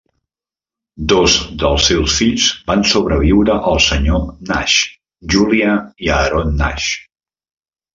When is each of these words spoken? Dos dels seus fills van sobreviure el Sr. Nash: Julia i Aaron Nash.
Dos 1.11 1.35
dels 1.63 1.85
seus 1.89 2.15
fills 2.21 2.47
van 2.73 2.83
sobreviure 2.95 3.59
el 3.75 3.79
Sr. 3.85 4.35
Nash: 4.53 4.81
Julia 5.37 5.81
i 6.09 6.15
Aaron 6.21 6.63
Nash. 6.67 6.93